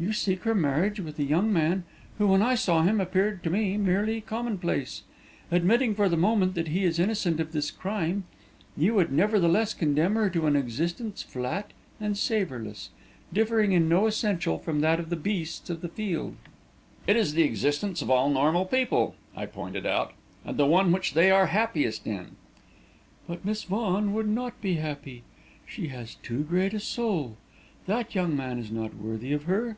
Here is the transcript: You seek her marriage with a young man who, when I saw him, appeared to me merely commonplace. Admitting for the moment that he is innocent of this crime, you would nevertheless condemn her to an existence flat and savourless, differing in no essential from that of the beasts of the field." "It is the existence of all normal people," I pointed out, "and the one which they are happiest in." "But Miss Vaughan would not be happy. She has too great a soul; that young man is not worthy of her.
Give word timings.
You 0.00 0.12
seek 0.12 0.44
her 0.44 0.54
marriage 0.54 1.00
with 1.00 1.18
a 1.18 1.24
young 1.24 1.52
man 1.52 1.82
who, 2.18 2.28
when 2.28 2.40
I 2.40 2.54
saw 2.54 2.82
him, 2.84 3.00
appeared 3.00 3.42
to 3.42 3.50
me 3.50 3.76
merely 3.76 4.20
commonplace. 4.20 5.02
Admitting 5.50 5.96
for 5.96 6.08
the 6.08 6.16
moment 6.16 6.54
that 6.54 6.68
he 6.68 6.84
is 6.84 7.00
innocent 7.00 7.40
of 7.40 7.50
this 7.50 7.72
crime, 7.72 8.22
you 8.76 8.94
would 8.94 9.10
nevertheless 9.10 9.74
condemn 9.74 10.14
her 10.14 10.30
to 10.30 10.46
an 10.46 10.54
existence 10.54 11.24
flat 11.24 11.72
and 12.00 12.16
savourless, 12.16 12.90
differing 13.32 13.72
in 13.72 13.88
no 13.88 14.06
essential 14.06 14.60
from 14.60 14.82
that 14.82 15.00
of 15.00 15.10
the 15.10 15.16
beasts 15.16 15.68
of 15.68 15.80
the 15.80 15.88
field." 15.88 16.36
"It 17.08 17.16
is 17.16 17.34
the 17.34 17.42
existence 17.42 18.00
of 18.00 18.08
all 18.08 18.30
normal 18.30 18.66
people," 18.66 19.16
I 19.34 19.46
pointed 19.46 19.84
out, 19.84 20.12
"and 20.44 20.56
the 20.56 20.64
one 20.66 20.92
which 20.92 21.14
they 21.14 21.28
are 21.32 21.46
happiest 21.46 22.06
in." 22.06 22.36
"But 23.26 23.44
Miss 23.44 23.64
Vaughan 23.64 24.14
would 24.14 24.28
not 24.28 24.60
be 24.60 24.74
happy. 24.74 25.24
She 25.66 25.88
has 25.88 26.14
too 26.22 26.44
great 26.44 26.72
a 26.72 26.78
soul; 26.78 27.36
that 27.86 28.14
young 28.14 28.36
man 28.36 28.60
is 28.60 28.70
not 28.70 28.94
worthy 28.94 29.32
of 29.32 29.44
her. 29.44 29.76